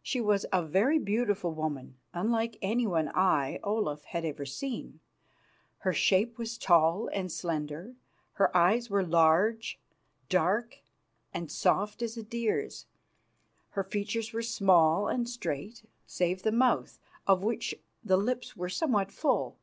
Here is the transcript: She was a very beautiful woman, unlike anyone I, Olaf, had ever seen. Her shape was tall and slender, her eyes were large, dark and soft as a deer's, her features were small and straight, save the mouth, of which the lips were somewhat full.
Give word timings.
She 0.00 0.20
was 0.20 0.46
a 0.52 0.62
very 0.62 1.00
beautiful 1.00 1.50
woman, 1.54 1.96
unlike 2.14 2.56
anyone 2.62 3.08
I, 3.16 3.58
Olaf, 3.64 4.04
had 4.04 4.24
ever 4.24 4.46
seen. 4.46 5.00
Her 5.78 5.92
shape 5.92 6.38
was 6.38 6.56
tall 6.56 7.08
and 7.12 7.32
slender, 7.32 7.96
her 8.34 8.56
eyes 8.56 8.88
were 8.88 9.02
large, 9.02 9.80
dark 10.28 10.78
and 11.34 11.50
soft 11.50 12.00
as 12.00 12.16
a 12.16 12.22
deer's, 12.22 12.86
her 13.70 13.82
features 13.82 14.32
were 14.32 14.40
small 14.40 15.08
and 15.08 15.28
straight, 15.28 15.82
save 16.06 16.44
the 16.44 16.52
mouth, 16.52 17.00
of 17.26 17.42
which 17.42 17.74
the 18.04 18.16
lips 18.16 18.56
were 18.56 18.68
somewhat 18.68 19.10
full. 19.10 19.58